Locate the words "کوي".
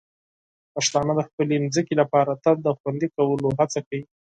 3.87-4.03